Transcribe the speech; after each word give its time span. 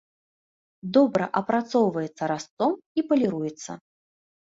Добра 0.95 1.27
апрацоўваецца 1.41 2.23
разцом 2.31 2.73
і 3.01 3.05
паліруецца. 3.13 3.71